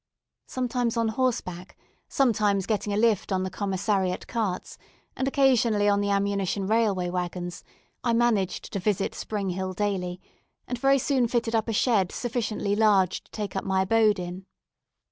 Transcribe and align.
Sometimes 0.47 0.97
on 0.97 1.09
horseback, 1.09 1.77
sometimes 2.09 2.65
getting 2.65 2.91
a 2.91 2.97
lift 2.97 3.31
on 3.31 3.43
the 3.43 3.51
commissariat 3.51 4.25
carts, 4.25 4.79
and 5.15 5.27
occasionally 5.27 5.87
on 5.87 6.01
the 6.01 6.09
ammunition 6.09 6.65
railway 6.65 7.07
waggons, 7.11 7.63
I 8.03 8.13
managed 8.13 8.73
to 8.73 8.79
visit 8.79 9.13
Spring 9.13 9.51
Hill 9.51 9.73
daily, 9.73 10.19
and 10.67 10.79
very 10.79 10.97
soon 10.97 11.27
fitted 11.27 11.53
up 11.53 11.69
a 11.69 11.73
shed 11.73 12.11
sufficiently 12.11 12.75
large 12.75 13.23
to 13.25 13.29
take 13.29 13.55
up 13.55 13.63
my 13.63 13.83
abode 13.83 14.17
in. 14.17 14.47